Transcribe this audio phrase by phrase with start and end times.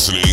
[0.00, 0.29] listening.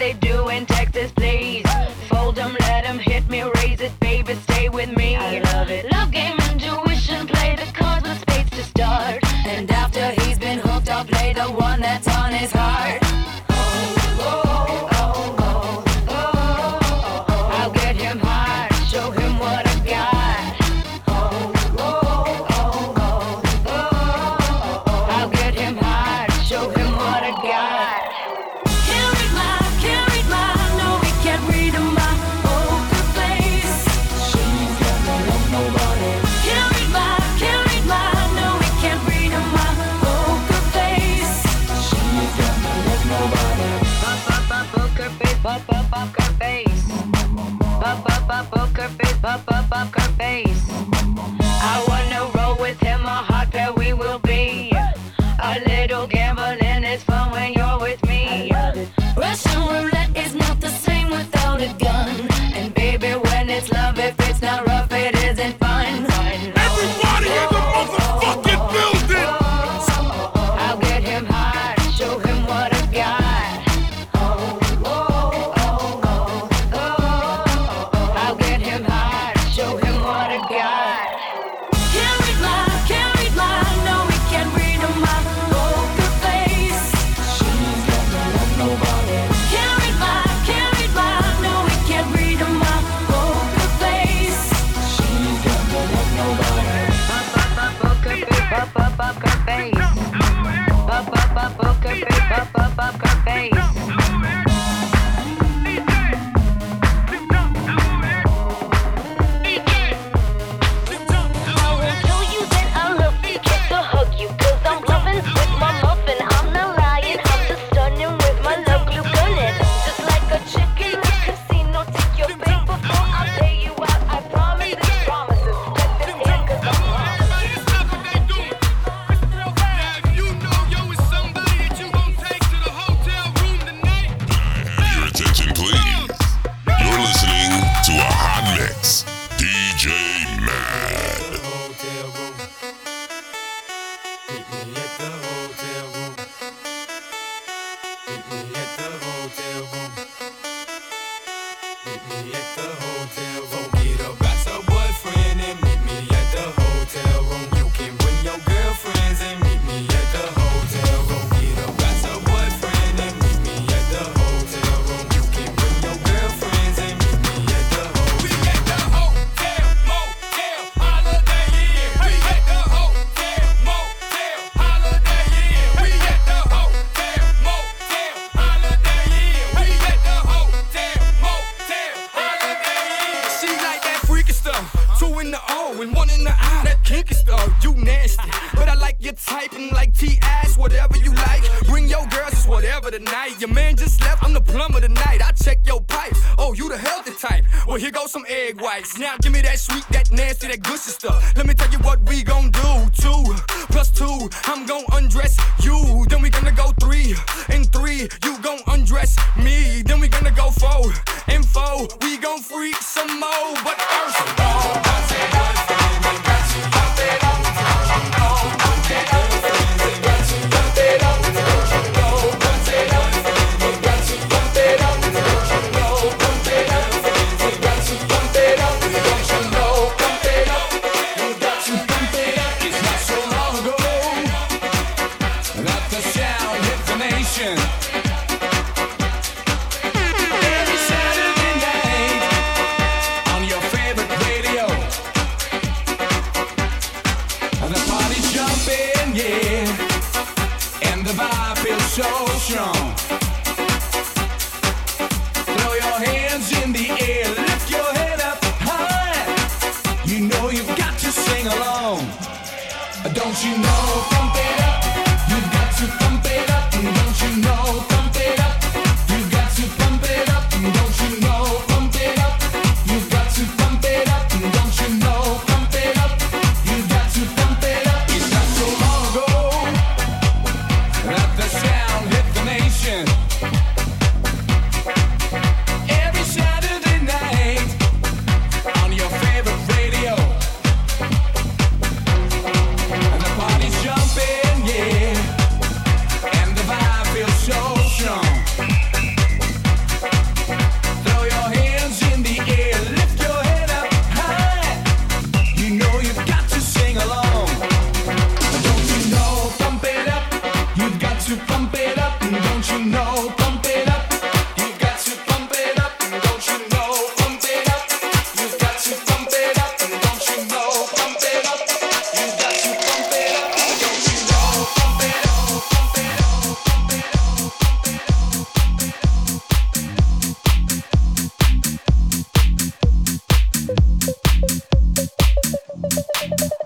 [0.00, 1.69] they do in Texas, please.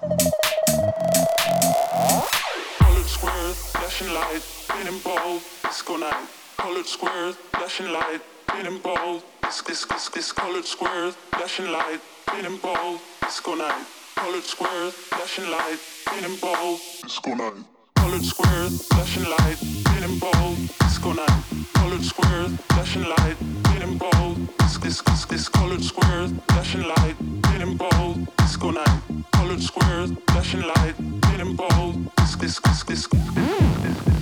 [0.00, 0.18] Colored
[3.06, 6.26] squares, flashing light, spinning bold, disco night.
[6.56, 10.32] Colored squares, flashing light, spinning bold, this this this this.
[10.32, 13.86] Colored squares, flashing light, spinning bold, disco night.
[14.16, 17.73] Colored squares, flashing light, spinning bold, disco night.
[18.04, 21.42] Colored squares, flashing light, spinning bold, disco night.
[21.72, 25.48] Colored squares, flashing light, spinning bold, this this this this.
[25.48, 29.00] Colored squares, flashing light, spinning bold, disco night.
[29.32, 34.13] Colored squares, flashing light, spinning bold, this this this this.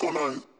[0.00, 0.57] Good night.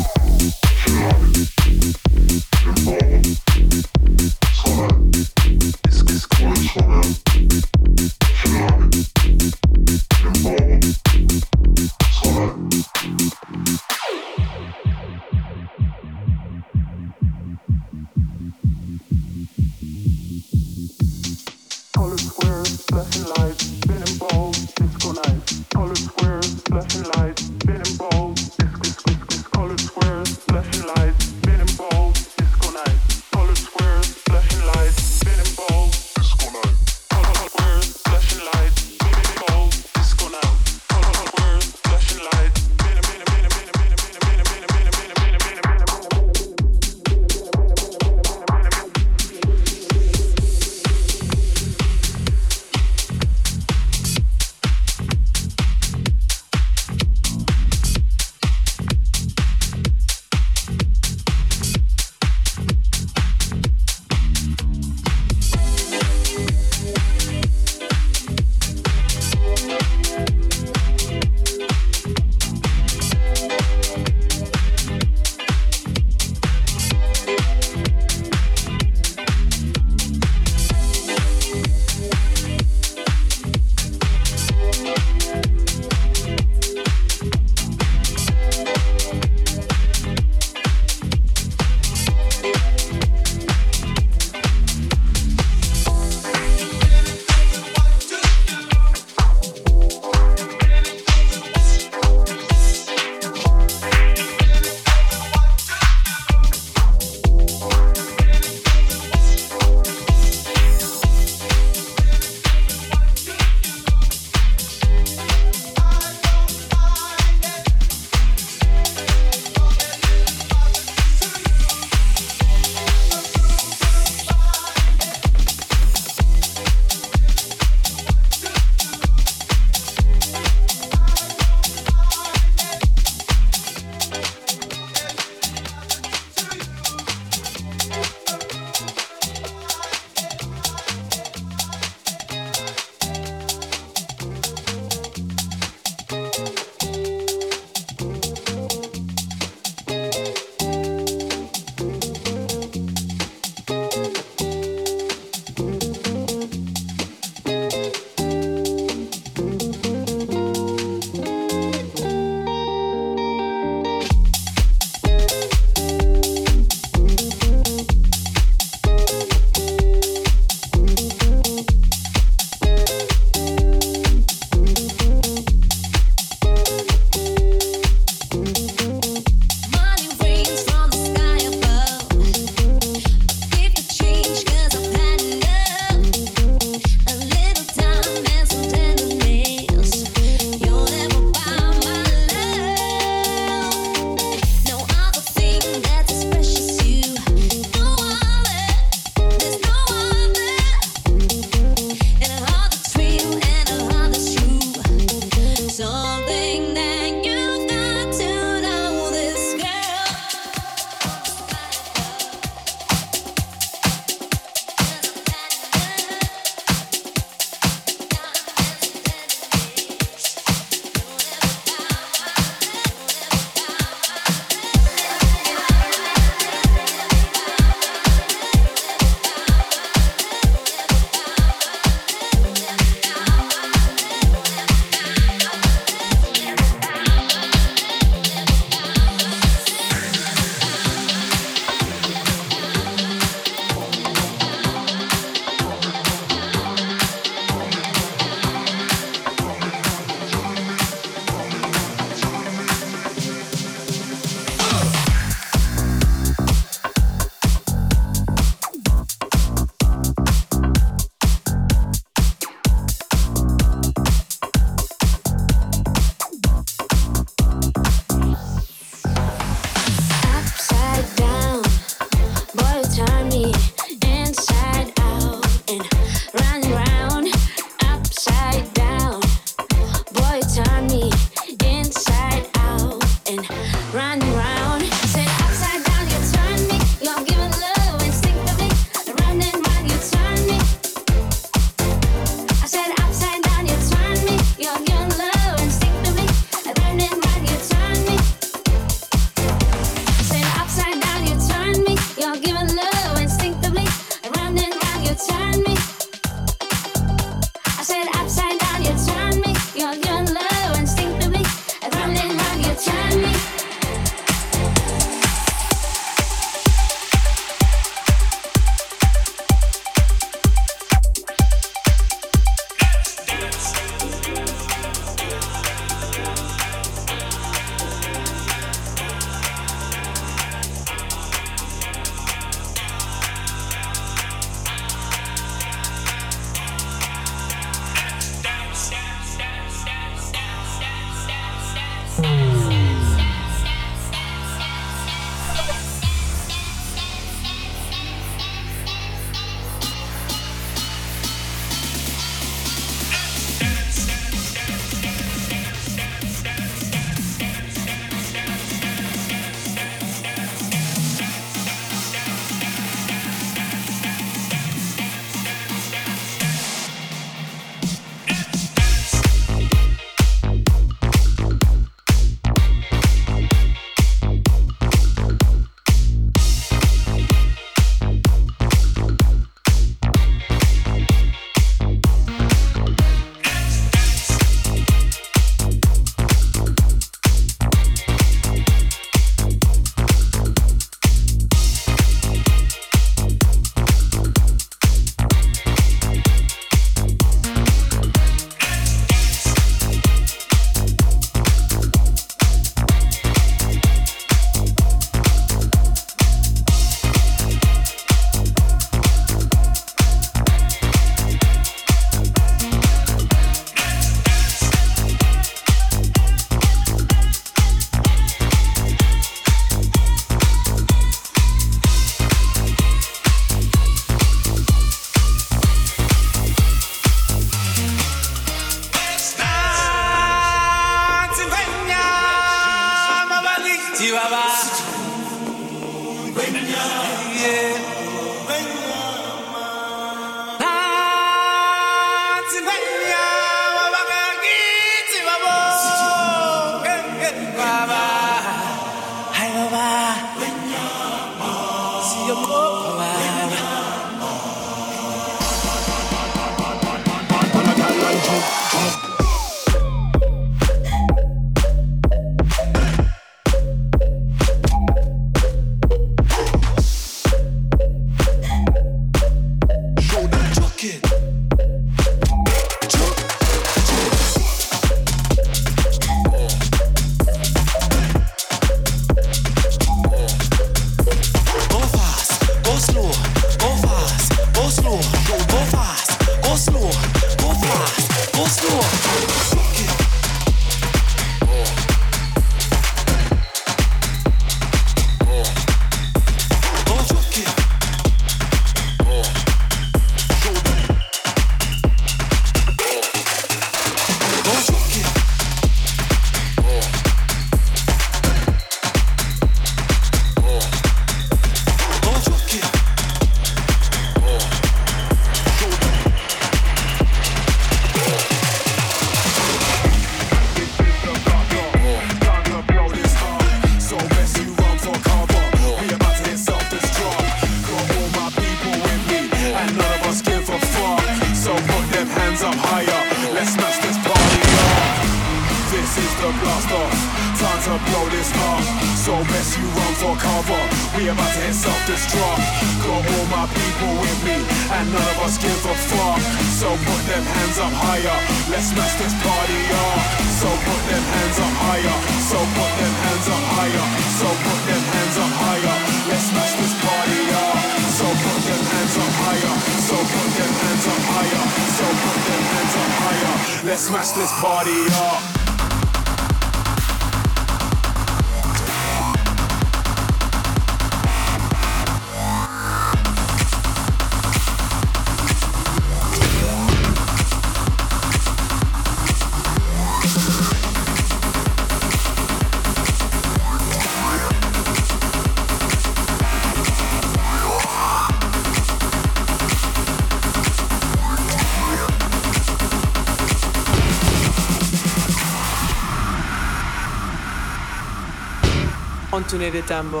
[599.30, 600.00] Tournez des tambours.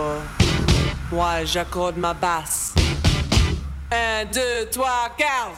[1.12, 2.74] Moi, j'accorde ma basse.
[3.92, 5.56] Un, deux, trois, quatre.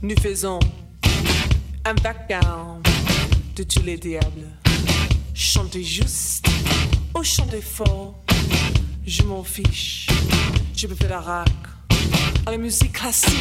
[0.00, 0.60] Nous faisons
[1.84, 2.82] un vacarme
[3.56, 4.46] de tous les diables.
[5.34, 6.46] Chantez juste
[7.18, 8.14] Oh, chantez fort,
[9.06, 10.06] je m'en fiche.
[10.76, 11.48] Je peux faire la rac
[12.44, 13.32] à la musique classique.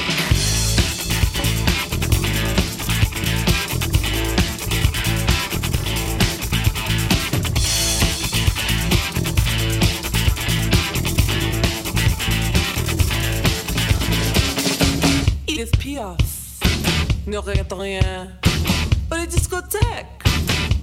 [17.27, 18.27] Ne regarde rien.
[19.11, 20.23] Aux discothèques,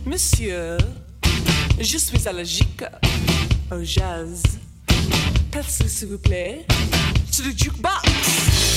[0.05, 0.77] monsieur.
[1.83, 2.85] Je suis allergique
[3.73, 4.41] au jazz.
[5.51, 6.65] Passez s'il vous plaît
[7.37, 8.72] to the jukebox.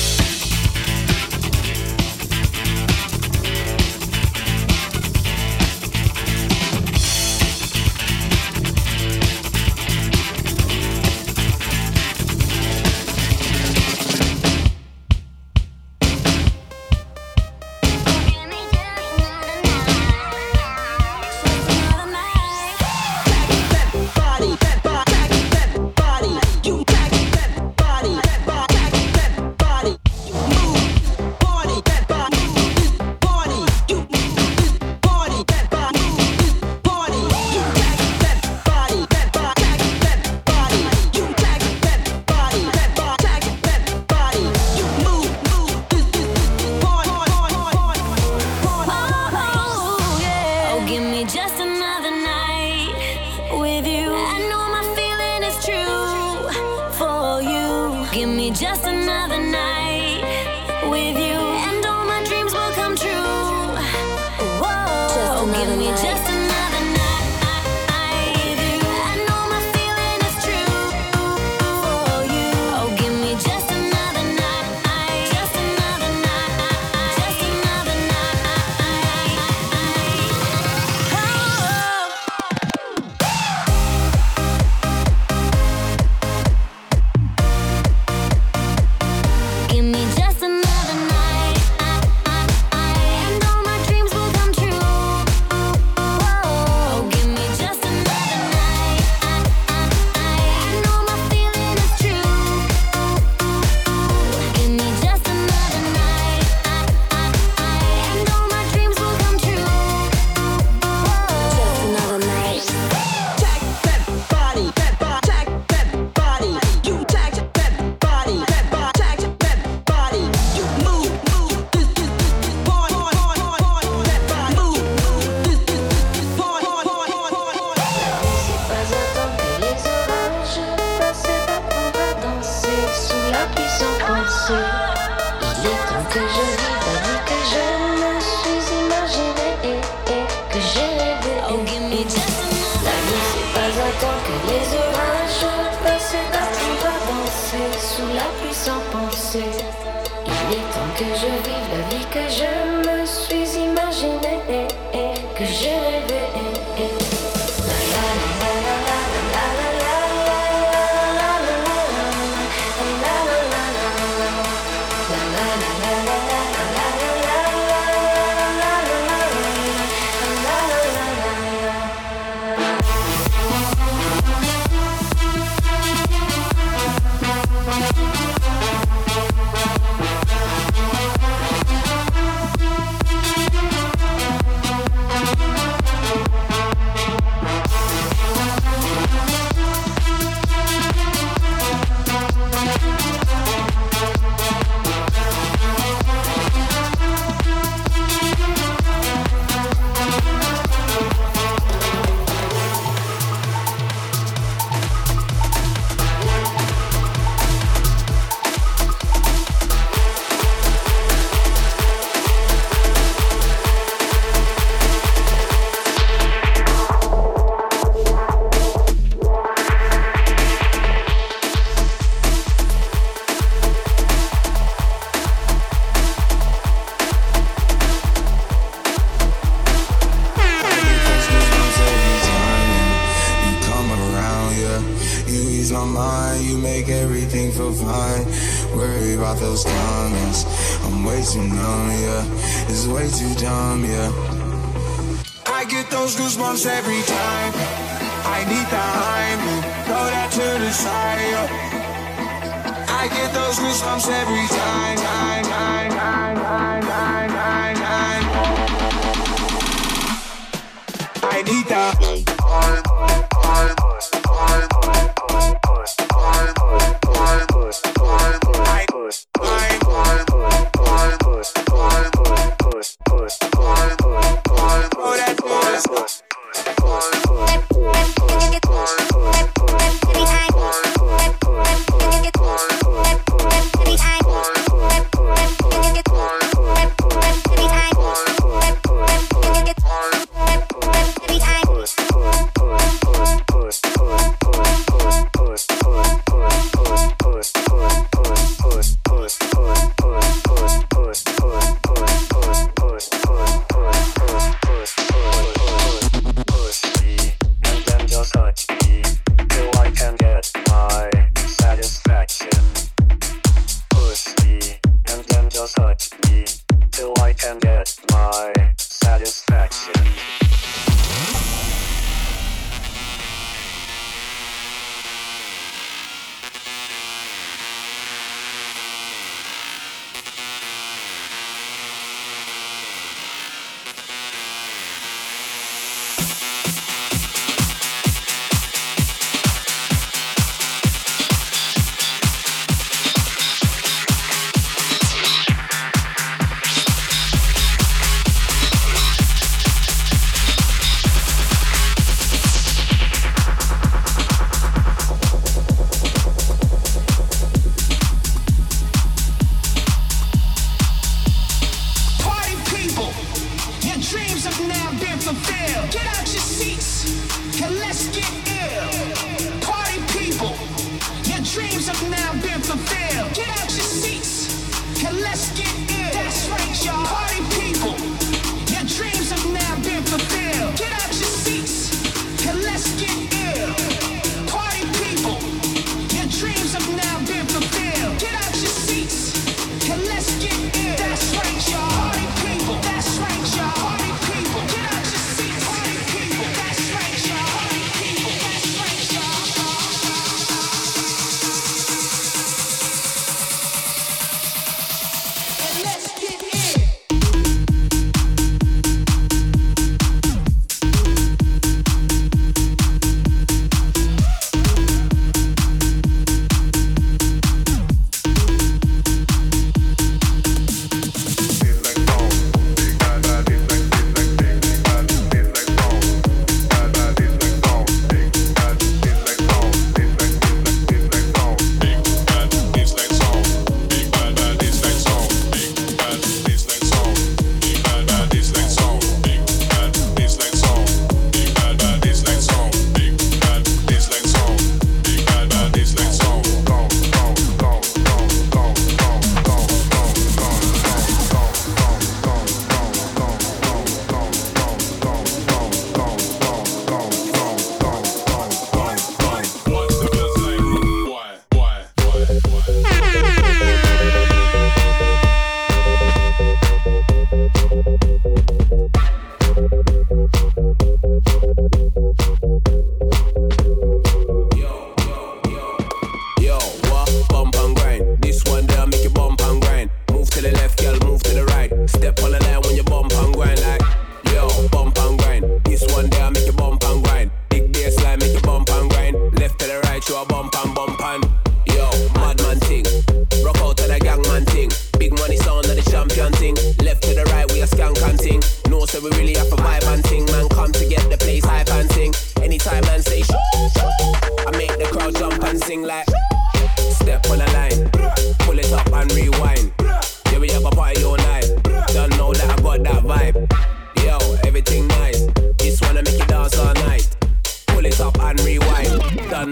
[65.95, 66.34] just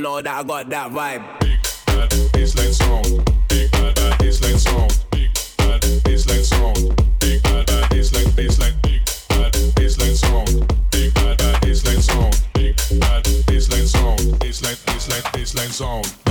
[0.04, 1.40] know that I got that vibe.
[1.40, 3.32] Big bad bassline sound.
[3.48, 5.06] Big bad bassline sound.
[5.12, 7.20] Big bad bassline sound.
[7.20, 8.82] Big bad bassline bassline.
[8.84, 10.68] Big bad bassline sound.
[10.92, 12.36] Big bad bassline sound.
[12.54, 14.20] Big bad bassline sound.
[14.42, 16.23] Bassline bassline bassline sound.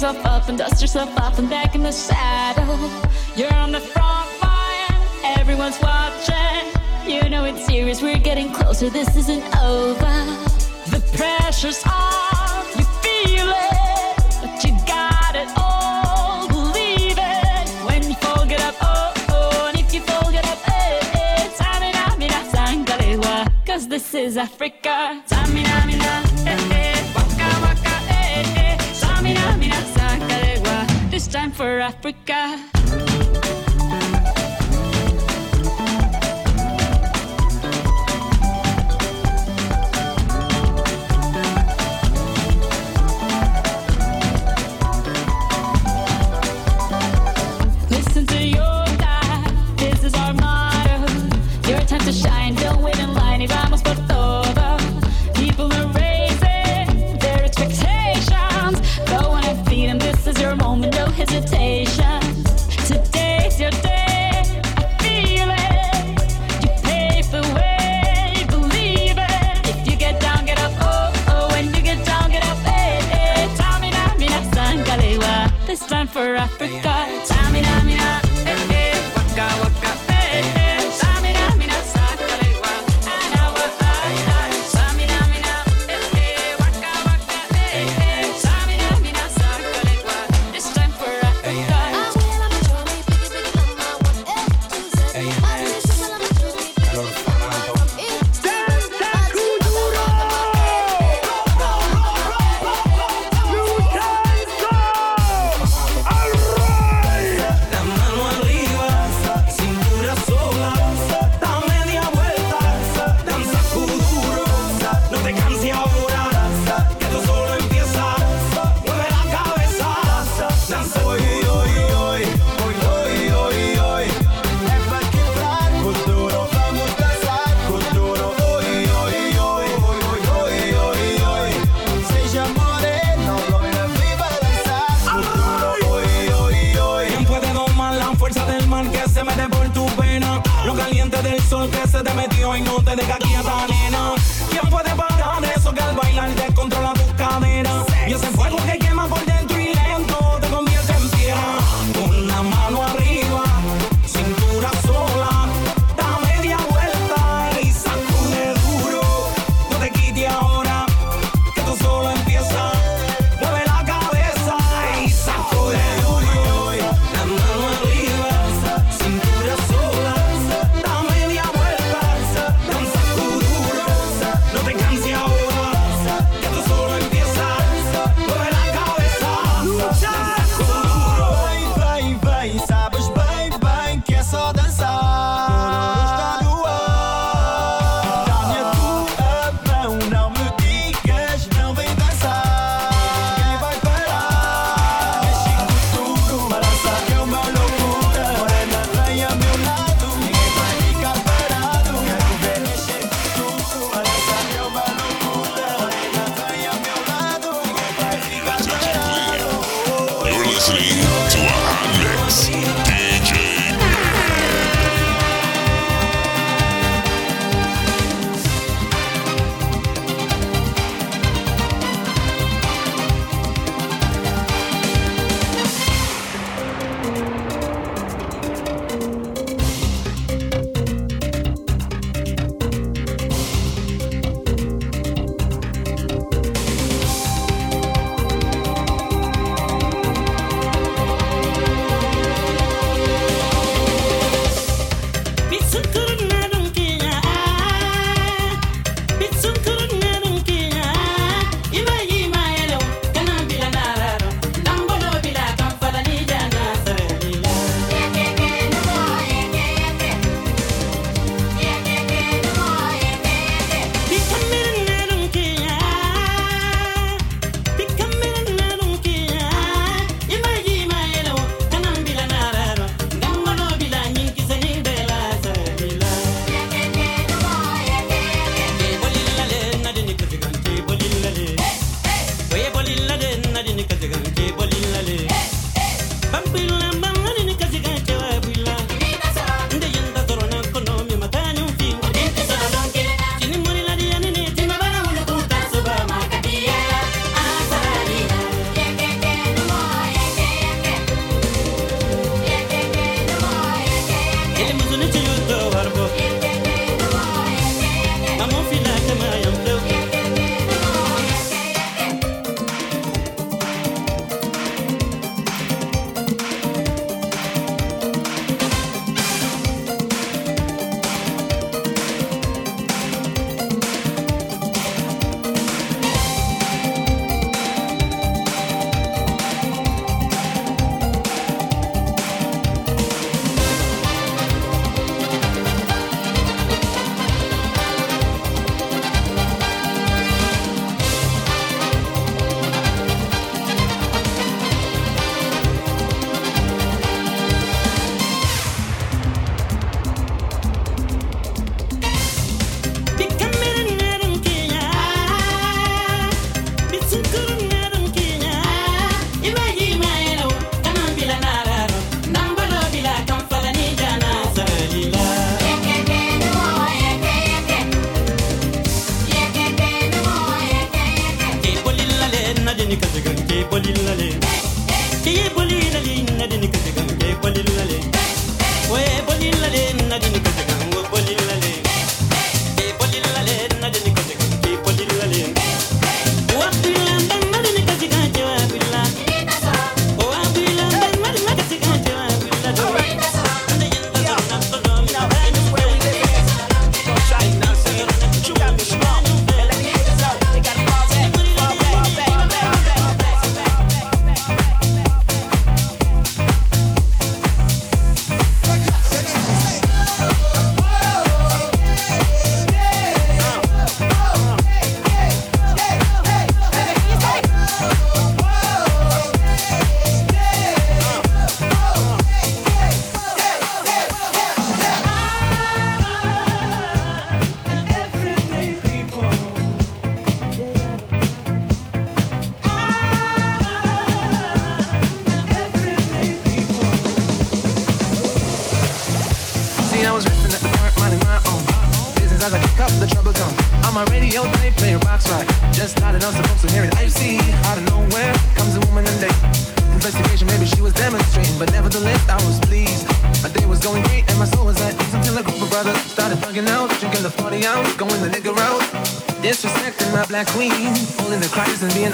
[0.00, 2.78] yourself up and dust yourself off and back in the saddle.
[3.34, 4.94] You're on the front line,
[5.24, 6.70] everyone's watching.
[7.04, 10.14] You know it's serious, we're getting closer, this isn't over.
[10.94, 17.68] The pressure's on, you feel it, but you got it all, believe it.
[17.88, 21.48] When you fold it up, oh, oh, and if you fold it up, eh, eh,
[21.56, 25.24] Tsamina, mina, zangalewa, cause this is Africa.
[25.26, 25.87] Tsamina,
[31.58, 32.77] for Africa.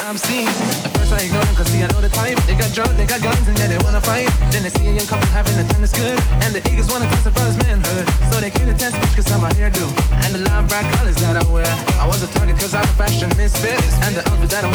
[0.01, 0.49] I'm seen.
[0.49, 2.38] At first I ignore them cause see I know the type.
[2.49, 4.26] They got drunk, they got guns, and yeah, they wanna fight.
[4.51, 6.18] Then they see a young couple having a time that's good.
[6.42, 8.05] And the eagles wanna test about his manhood.
[8.32, 9.86] So they came to test bitch cause I'm a hairdo.
[10.26, 11.68] And the live bright colors that I wear.
[12.03, 13.78] I was a target cause I'm a fashion misfit.
[14.03, 14.74] And the outfit that I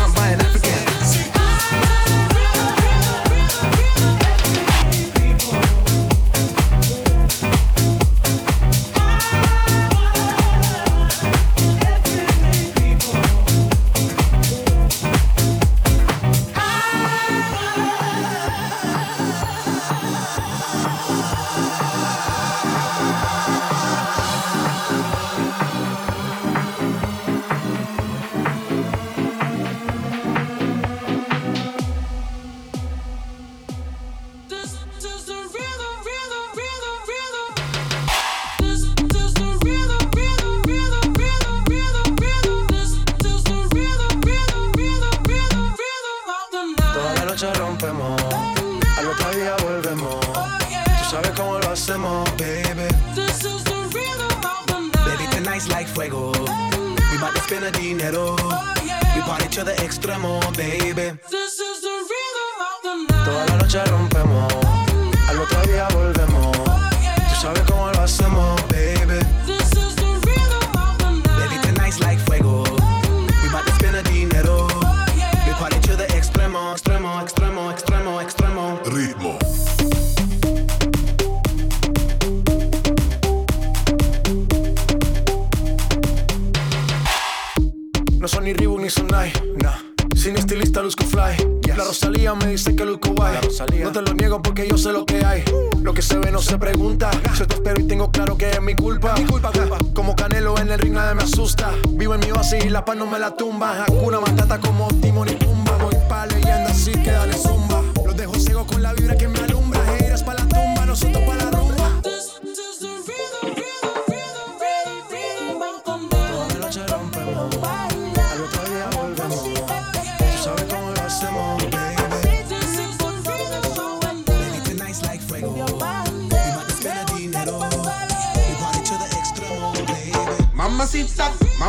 [0.00, 0.67] I'm buying an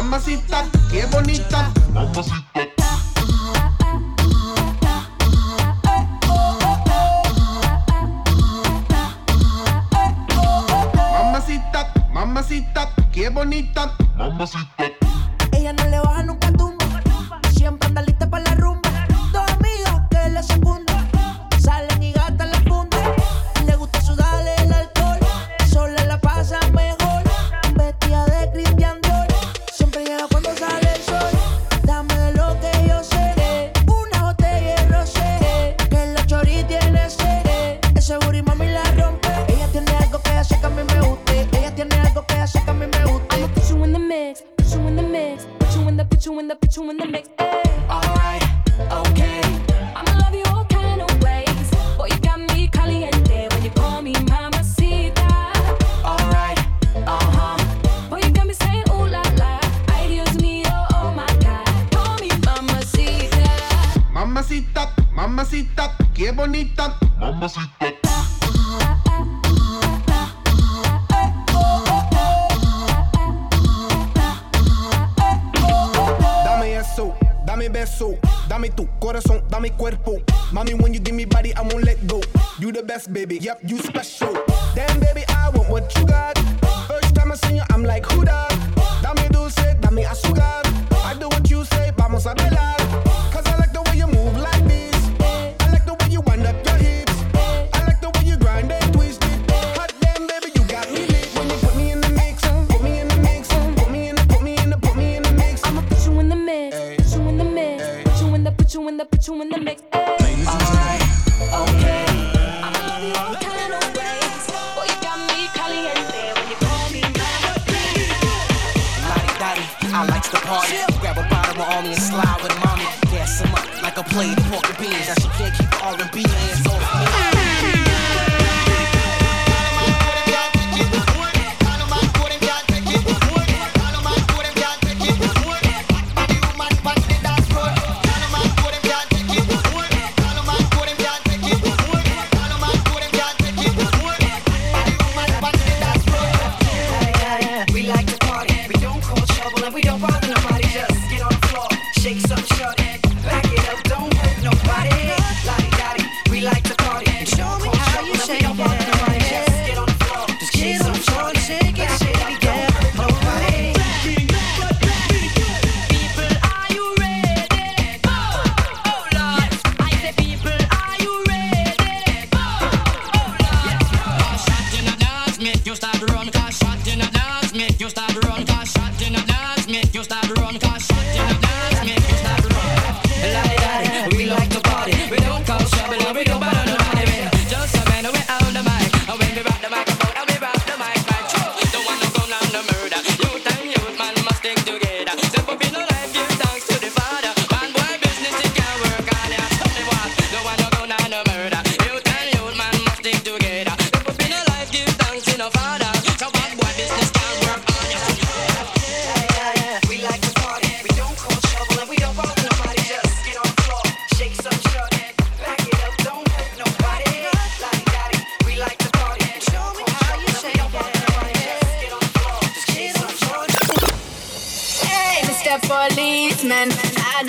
[0.09, 1.71] mamacita, qué bonita.
[1.93, 2.38] Mamacita.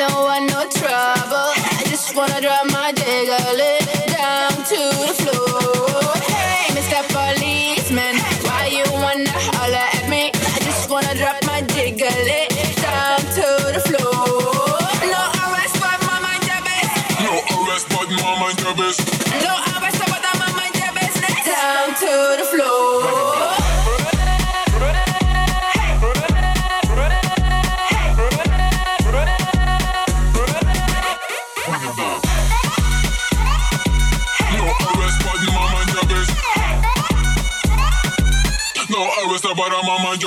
[0.00, 1.52] don't want no trouble.
[1.76, 5.19] I just wanna drop my dagger, lay little down to the floor.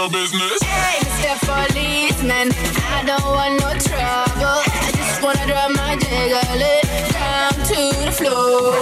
[0.04, 0.60] your business.
[0.64, 1.34] Hey, Mr.
[1.48, 2.52] Policeman,
[2.92, 4.60] I don't want no trouble.
[4.84, 6.82] I just wanna drop my jiggly
[7.14, 8.74] down to the floor.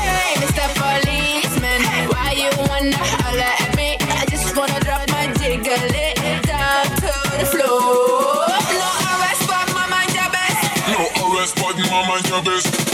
[0.00, 0.64] Hey, Mr.
[0.80, 3.96] Policeman, why you wanna holler at me?
[4.00, 6.14] I just wanna drop my jiggly
[6.46, 8.48] down to the floor.
[8.80, 10.60] No arrest, but mind, your best.
[10.88, 11.76] No arrest, but
[12.08, 12.91] mind, your best.